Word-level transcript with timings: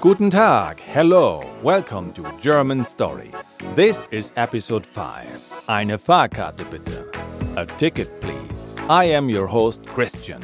Guten 0.00 0.30
Tag, 0.30 0.80
hello, 0.80 1.42
welcome 1.62 2.10
to 2.14 2.22
German 2.38 2.86
Stories. 2.86 3.34
This 3.74 4.08
is 4.10 4.32
episode 4.34 4.86
5. 4.86 5.42
Eine 5.68 5.98
Fahrkarte 5.98 6.64
bitte. 6.70 7.04
A 7.58 7.66
ticket, 7.66 8.18
please. 8.22 8.74
I 8.88 9.04
am 9.04 9.28
your 9.28 9.46
host, 9.46 9.84
Christian. 9.84 10.40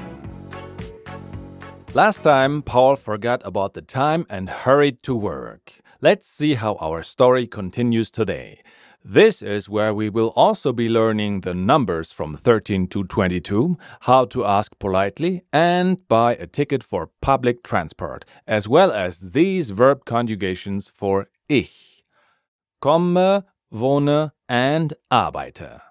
Last 1.95 2.22
time, 2.22 2.60
Paul 2.60 2.96
forgot 2.96 3.40
about 3.46 3.72
the 3.72 3.80
time 3.80 4.26
and 4.28 4.50
hurried 4.50 5.03
to 5.04 5.14
work. 5.14 5.72
Let's 6.02 6.28
see 6.28 6.52
how 6.52 6.74
our 6.74 7.02
story 7.02 7.46
continues 7.46 8.10
today. 8.10 8.60
This 9.08 9.40
is 9.40 9.68
where 9.68 9.94
we 9.94 10.10
will 10.10 10.32
also 10.34 10.72
be 10.72 10.88
learning 10.88 11.42
the 11.42 11.54
numbers 11.54 12.10
from 12.10 12.36
13 12.36 12.88
to 12.88 13.04
22, 13.04 13.78
how 14.00 14.24
to 14.24 14.44
ask 14.44 14.76
politely, 14.80 15.42
and 15.52 16.02
buy 16.09 16.34
a 16.34 16.48
ticket 16.48 16.82
for 16.82 17.10
public 17.23 17.62
transport, 17.62 18.24
as 18.48 18.66
well 18.66 18.91
as 18.91 19.20
these 19.20 19.70
verb 19.70 20.05
conjugations 20.06 20.88
for 20.92 21.28
ich. 21.48 22.02
Komme, 22.83 23.45
wohne, 23.73 24.33
and 24.48 24.95
arbeite. 25.12 25.83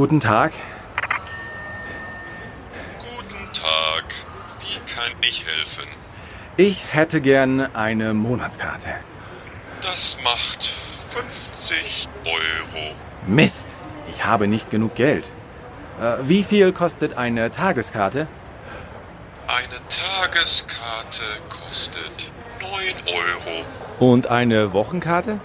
Guten 0.00 0.18
Tag. 0.18 0.52
Guten 2.98 3.52
Tag. 3.52 4.04
Wie 4.60 4.78
kann 4.90 5.12
ich 5.20 5.44
helfen? 5.44 5.84
Ich 6.56 6.82
hätte 6.94 7.20
gern 7.20 7.60
eine 7.76 8.14
Monatskarte. 8.14 8.88
Das 9.82 10.16
macht 10.24 10.72
50 11.50 12.08
Euro. 12.24 12.94
Mist, 13.26 13.68
ich 14.08 14.24
habe 14.24 14.48
nicht 14.48 14.70
genug 14.70 14.94
Geld. 14.94 15.26
Äh, 16.00 16.14
wie 16.22 16.44
viel 16.44 16.72
kostet 16.72 17.18
eine 17.18 17.50
Tageskarte? 17.50 18.26
Eine 19.48 19.80
Tageskarte 19.90 21.24
kostet 21.50 22.32
9 22.62 22.70
Euro. 23.06 23.64
Und 23.98 24.28
eine 24.28 24.72
Wochenkarte? 24.72 25.40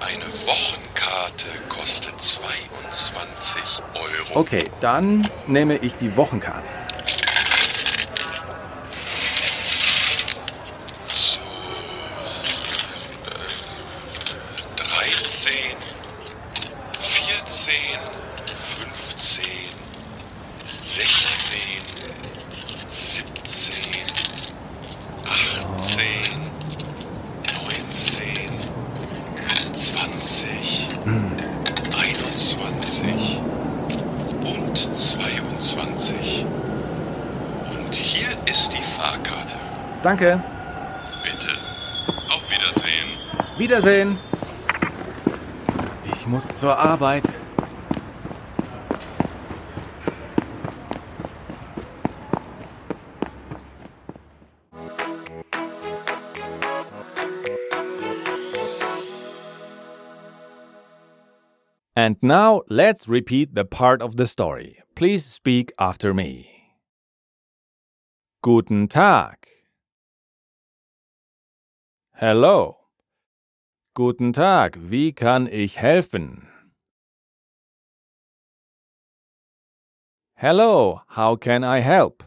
Eine 0.00 0.24
Wochenkarte 0.46 0.83
22 2.94 3.82
Euro. 3.94 4.40
Okay, 4.40 4.70
dann 4.80 5.28
nehme 5.48 5.76
ich 5.78 5.96
die 5.96 6.16
Wochenkarte. 6.16 6.70
So. 11.08 11.40
äh, 14.76 14.76
13, 14.76 15.52
14, 17.00 17.74
15, 19.16 19.44
16, 20.80 21.58
17, 22.86 23.74
18, 25.24 26.04
19, 27.66 28.50
20, 29.74 30.88
21 33.02 33.40
und 34.56 34.76
22. 34.96 36.46
Und 37.72 37.94
hier 37.94 38.28
ist 38.46 38.72
die 38.72 38.82
Fahrkarte. 38.82 39.56
Danke. 40.02 40.40
Bitte. 41.22 41.48
Auf 42.30 42.48
Wiedersehen. 42.50 43.08
Wiedersehen. 43.56 44.18
Ich 46.16 46.26
muss 46.26 46.46
zur 46.54 46.78
Arbeit. 46.78 47.24
And 61.96 62.16
now 62.22 62.62
let's 62.68 63.06
repeat 63.06 63.54
the 63.54 63.64
part 63.64 64.02
of 64.02 64.16
the 64.16 64.26
story. 64.26 64.82
Please 64.96 65.24
speak 65.24 65.72
after 65.78 66.12
me. 66.12 66.50
Guten 68.42 68.88
Tag. 68.88 69.36
Hello. 72.14 72.78
Guten 73.94 74.32
Tag, 74.32 74.76
wie 74.90 75.12
kann 75.12 75.46
ich 75.46 75.76
helfen? 75.76 76.48
Hello, 80.34 81.02
how 81.10 81.36
can 81.36 81.62
I 81.62 81.78
help? 81.78 82.24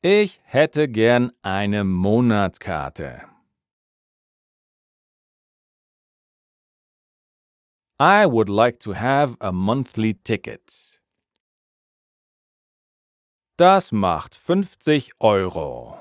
Ich 0.00 0.40
hätte 0.44 0.86
gern 0.86 1.32
eine 1.42 1.82
Monatskarte. 1.82 3.31
I 8.02 8.26
would 8.26 8.48
like 8.48 8.80
to 8.80 8.94
have 8.94 9.36
a 9.40 9.52
monthly 9.52 10.14
ticket. 10.14 10.98
Das 13.56 13.92
macht 13.92 14.34
50 14.34 15.12
Euro. 15.20 16.00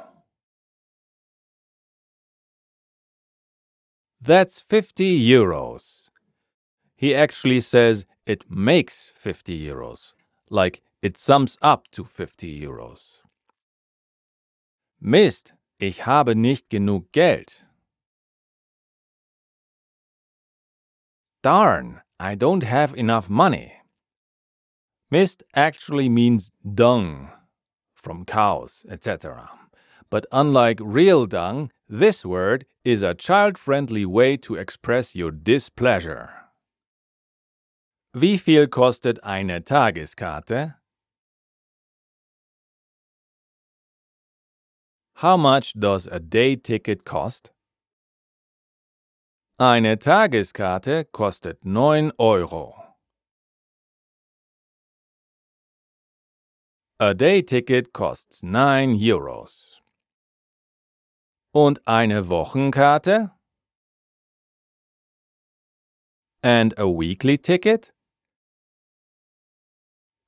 That's 4.19 4.61
50 4.61 5.15
euros. 5.19 6.09
He 6.95 7.13
actually 7.13 7.61
says 7.61 8.07
it 8.25 8.49
makes 8.49 9.13
50 9.15 9.55
euros, 9.59 10.15
like 10.49 10.81
it 11.03 11.19
sums 11.19 11.55
up 11.61 11.87
to 11.91 12.03
50 12.03 12.59
euros. 12.59 13.21
Mist, 14.99 15.53
ich 15.77 16.07
habe 16.07 16.33
nicht 16.33 16.67
genug 16.71 17.11
Geld. 17.11 17.67
Darn, 21.43 22.01
I 22.19 22.35
don't 22.35 22.61
have 22.61 22.93
enough 22.93 23.27
money. 23.27 23.73
Mist 25.09 25.41
actually 25.55 26.07
means 26.07 26.51
dung 26.63 27.29
from 27.95 28.25
cows, 28.25 28.85
etc. 28.87 29.49
But 30.11 30.27
unlike 30.31 30.79
real 30.81 31.25
dung, 31.25 31.71
this 31.89 32.23
word 32.23 32.65
is 32.85 33.01
a 33.01 33.15
child 33.15 33.57
friendly 33.57 34.05
way 34.05 34.37
to 34.37 34.55
express 34.55 35.15
your 35.15 35.31
displeasure. 35.31 36.29
Wie 38.13 38.37
viel 38.37 38.67
kostet 38.67 39.17
eine 39.23 39.61
Tageskarte? 39.61 40.75
How 45.15 45.37
much 45.37 45.73
does 45.73 46.07
a 46.07 46.19
day 46.19 46.55
ticket 46.55 47.03
cost? 47.03 47.51
Eine 49.63 49.99
Tageskarte 49.99 51.05
kostet 51.05 51.65
9 51.65 52.13
Euro. 52.17 52.73
A 56.97 57.13
day 57.13 57.43
ticket 57.43 57.93
costs 57.93 58.41
9 58.41 58.95
Euros. 58.95 59.83
Und 61.53 61.87
eine 61.87 62.27
Wochenkarte? 62.27 63.37
And 66.41 66.79
a 66.79 66.85
weekly 66.85 67.37
ticket? 67.37 67.93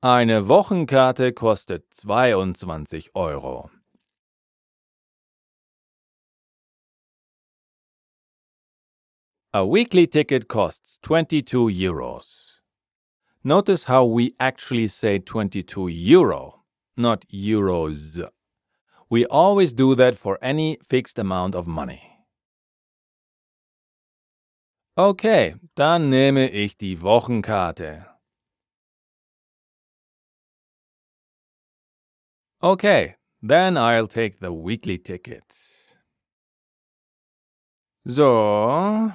Eine 0.00 0.46
Wochenkarte 0.46 1.32
kostet 1.32 1.92
22 1.92 3.16
Euro. 3.16 3.68
A 9.56 9.64
weekly 9.64 10.08
ticket 10.08 10.48
costs 10.48 10.98
22 11.02 11.68
euros. 11.68 12.24
Notice 13.44 13.84
how 13.84 14.04
we 14.04 14.34
actually 14.40 14.88
say 14.88 15.20
22 15.20 15.86
euro, 15.86 16.64
not 16.96 17.24
euros. 17.32 18.28
We 19.08 19.24
always 19.26 19.72
do 19.72 19.94
that 19.94 20.18
for 20.18 20.40
any 20.42 20.78
fixed 20.88 21.20
amount 21.20 21.54
of 21.54 21.68
money. 21.68 22.02
Okay, 24.98 25.54
dann 25.76 26.10
nehme 26.10 26.50
ich 26.50 26.76
die 26.76 26.96
Wochenkarte. 26.96 28.06
Okay, 32.60 33.14
then 33.40 33.76
I'll 33.76 34.08
take 34.08 34.40
the 34.40 34.52
weekly 34.52 34.98
ticket. 34.98 35.44
So. 38.06 39.12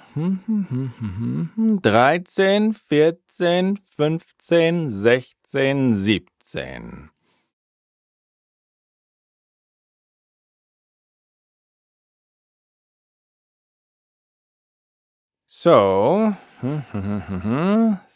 13, 1.83 2.73
14, 2.73 3.77
15, 3.97 4.89
16, 4.89 5.93
17. 5.93 7.11
So, 15.61 16.33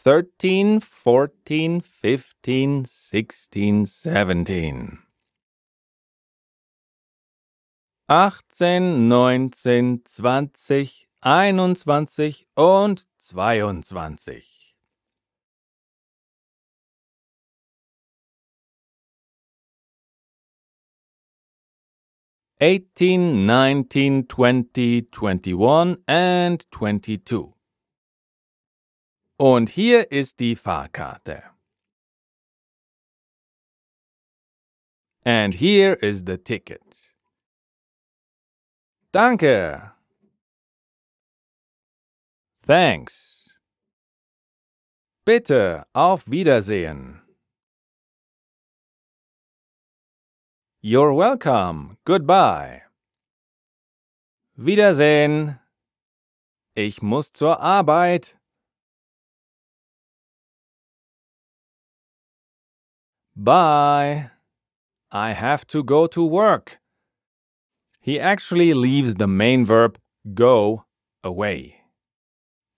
13, 0.02 0.80
14, 0.80 1.80
15, 1.82 2.84
16, 2.86 3.86
17. 3.86 4.98
8, 8.08 8.43
18, 8.56 9.08
19, 9.08 10.04
20, 10.04 11.08
21 11.22 12.46
und 12.54 13.08
22. 13.18 14.76
Eighteen, 22.60 23.44
nineteen, 23.44 24.28
twenty, 24.28 25.02
twenty-one 25.02 25.96
and 26.06 26.64
twenty-two. 26.70 27.54
Und 29.36 29.70
hier 29.70 30.12
ist 30.12 30.38
die 30.38 30.54
Fahrkarte. 30.54 31.42
And 35.24 35.54
here 35.54 35.94
is 35.94 36.22
the 36.24 36.38
ticket. 36.38 37.03
Danke. 39.14 39.92
Thanks. 42.66 43.48
Bitte, 45.24 45.86
auf 45.92 46.28
Wiedersehen. 46.28 47.22
You're 50.80 51.14
welcome. 51.16 51.96
Goodbye. 52.04 52.82
Wiedersehen. 54.56 55.60
Ich 56.74 57.00
muss 57.00 57.32
zur 57.32 57.60
Arbeit. 57.60 58.36
Bye. 63.36 64.32
I 65.12 65.32
have 65.34 65.64
to 65.68 65.84
go 65.84 66.08
to 66.08 66.28
work. 66.28 66.80
He 68.04 68.20
actually 68.20 68.74
leaves 68.74 69.14
the 69.14 69.26
main 69.26 69.64
verb 69.64 69.98
go 70.34 70.84
away. 71.22 71.76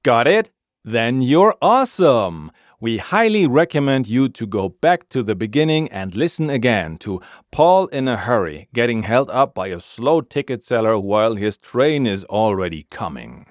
Got 0.04 0.28
it? 0.28 0.52
Then 0.84 1.20
you're 1.20 1.56
awesome! 1.60 2.52
We 2.80 2.98
highly 2.98 3.44
recommend 3.48 4.06
you 4.06 4.28
to 4.28 4.46
go 4.46 4.68
back 4.68 5.08
to 5.08 5.24
the 5.24 5.34
beginning 5.34 5.88
and 5.88 6.14
listen 6.14 6.48
again 6.48 6.96
to 6.98 7.20
Paul 7.50 7.86
in 7.88 8.06
a 8.06 8.16
hurry 8.16 8.68
getting 8.72 9.02
held 9.02 9.28
up 9.32 9.52
by 9.52 9.66
a 9.66 9.80
slow 9.80 10.20
ticket 10.20 10.62
seller 10.62 10.96
while 10.96 11.34
his 11.34 11.58
train 11.58 12.06
is 12.06 12.24
already 12.26 12.86
coming. 12.88 13.46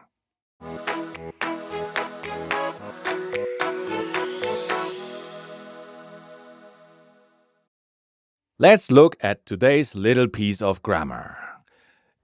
Let's 8.57 8.89
look 8.89 9.17
at 9.19 9.45
today's 9.45 9.93
little 9.93 10.29
piece 10.29 10.61
of 10.61 10.81
grammar. 10.81 11.44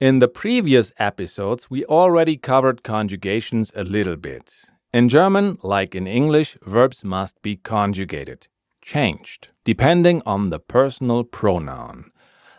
In 0.02 0.18
the 0.18 0.28
previous 0.28 0.92
episodes, 0.98 1.70
we 1.70 1.86
already 1.86 2.36
covered 2.36 2.82
conjugations 2.82 3.72
a 3.76 3.84
little 3.84 4.16
bit. 4.16 4.66
In 4.92 5.08
German, 5.08 5.60
like 5.62 5.94
in 5.94 6.08
English, 6.08 6.58
verbs 6.64 7.04
must 7.04 7.40
be 7.44 7.56
conjugated, 7.56 8.48
changed, 8.82 9.50
depending 9.64 10.24
on 10.26 10.50
the 10.50 10.58
personal 10.58 11.24
pronoun. 11.24 12.10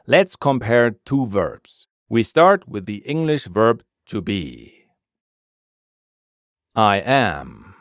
Let's 0.07 0.37
compare 0.37 0.93
two 1.05 1.27
verbs. 1.27 1.89
We 2.09 2.23
start 2.23 2.69
with 2.69 2.87
the 2.87 2.99
English 2.99 3.47
verb 3.47 3.83
to 4.07 4.21
be. 4.21 4.87
I 6.77 6.99
am. 6.99 7.75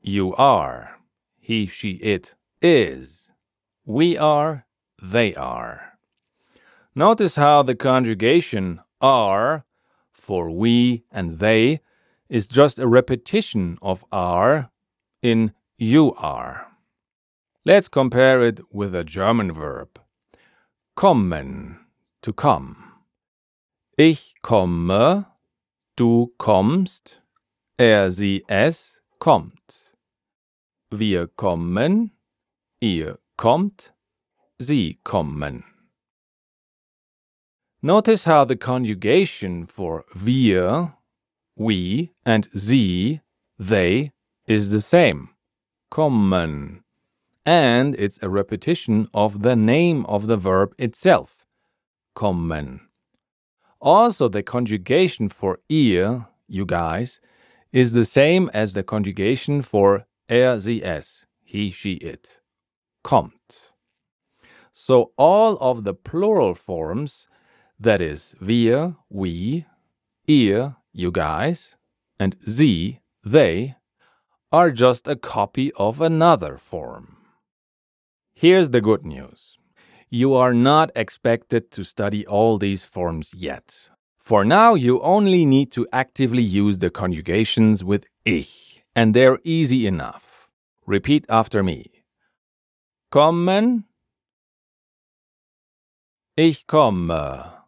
You 0.00 0.34
are. 0.36 0.96
He, 1.38 1.66
she, 1.66 1.90
it 1.96 2.34
is. 2.62 3.28
We 3.84 4.16
are, 4.16 4.64
they 5.02 5.34
are. 5.34 5.89
Notice 7.00 7.36
how 7.36 7.62
the 7.62 7.74
conjugation 7.74 8.78
are 9.00 9.64
for 10.12 10.50
we 10.50 11.04
and 11.10 11.38
they 11.38 11.80
is 12.28 12.46
just 12.46 12.78
a 12.78 12.86
repetition 12.86 13.78
of 13.80 14.04
are 14.12 14.70
in 15.22 15.54
you 15.78 16.12
are. 16.18 16.66
Let's 17.64 17.88
compare 17.88 18.42
it 18.42 18.60
with 18.70 18.94
a 18.94 19.02
German 19.02 19.50
verb. 19.50 19.98
Kommen, 20.94 21.78
to 22.20 22.34
come. 22.34 22.76
Ich 23.96 24.34
komme, 24.42 25.24
du 25.96 26.34
kommst, 26.38 27.22
er, 27.78 28.10
sie, 28.10 28.44
es 28.46 29.00
kommt. 29.18 29.94
Wir 30.90 31.28
kommen, 31.28 32.10
ihr 32.78 33.16
kommt, 33.38 33.94
sie 34.58 34.98
kommen. 35.02 35.69
Notice 37.82 38.24
how 38.24 38.44
the 38.44 38.56
conjugation 38.56 39.64
for 39.64 40.04
wir, 40.14 40.92
we, 41.56 42.12
and 42.26 42.46
sie, 42.52 43.22
they, 43.58 44.12
is 44.46 44.70
the 44.70 44.82
same. 44.82 45.30
Kommen. 45.90 46.82
And 47.46 47.94
it's 47.98 48.18
a 48.20 48.28
repetition 48.28 49.08
of 49.14 49.42
the 49.42 49.56
name 49.56 50.04
of 50.06 50.26
the 50.26 50.36
verb 50.36 50.74
itself. 50.76 51.46
Kommen. 52.14 52.80
Also, 53.80 54.28
the 54.28 54.42
conjugation 54.42 55.30
for 55.30 55.60
ihr, 55.70 56.26
you 56.46 56.66
guys, 56.66 57.18
is 57.72 57.92
the 57.92 58.04
same 58.04 58.50
as 58.52 58.74
the 58.74 58.82
conjugation 58.82 59.62
for 59.62 60.04
er, 60.30 60.60
sie, 60.60 60.84
es, 60.84 61.24
he, 61.42 61.70
she, 61.70 61.94
it 61.94 62.40
kommt. 63.02 63.72
So 64.70 65.12
all 65.16 65.56
of 65.62 65.84
the 65.84 65.94
plural 65.94 66.54
forms, 66.54 67.26
that 67.80 68.00
is, 68.00 68.34
wir, 68.40 68.96
we, 69.08 69.66
ihr, 70.26 70.76
you 70.92 71.10
guys, 71.10 71.76
and 72.18 72.36
sie, 72.46 73.00
they, 73.24 73.76
are 74.52 74.70
just 74.70 75.08
a 75.08 75.16
copy 75.16 75.72
of 75.72 76.00
another 76.00 76.58
form. 76.58 77.16
Here's 78.34 78.70
the 78.70 78.80
good 78.80 79.04
news. 79.04 79.58
You 80.08 80.34
are 80.34 80.52
not 80.52 80.90
expected 80.96 81.70
to 81.72 81.84
study 81.84 82.26
all 82.26 82.58
these 82.58 82.84
forms 82.84 83.32
yet. 83.34 83.90
For 84.18 84.44
now, 84.44 84.74
you 84.74 85.00
only 85.00 85.46
need 85.46 85.72
to 85.72 85.86
actively 85.92 86.42
use 86.42 86.78
the 86.78 86.90
conjugations 86.90 87.82
with 87.84 88.06
ich, 88.24 88.82
and 88.94 89.14
they're 89.14 89.38
easy 89.44 89.86
enough. 89.86 90.48
Repeat 90.86 91.24
after 91.28 91.62
me 91.62 92.00
kommen? 93.10 93.84
Ich 96.36 96.66
komme. 96.66 97.59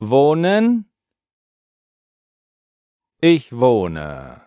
Wohnen? 0.00 0.86
Ich 3.20 3.52
wohne. 3.52 4.42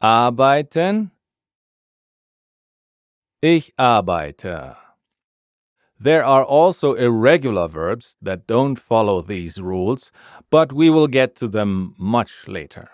Arbeiten? 0.00 1.10
Ich 3.40 3.72
arbeite. 3.76 4.76
There 6.00 6.24
are 6.24 6.44
also 6.44 6.94
irregular 6.94 7.68
verbs 7.68 8.16
that 8.20 8.46
don't 8.46 8.78
follow 8.78 9.20
these 9.20 9.60
rules, 9.60 10.10
but 10.50 10.72
we 10.72 10.90
will 10.90 11.06
get 11.06 11.36
to 11.36 11.48
them 11.48 11.94
much 11.98 12.48
later. 12.48 12.90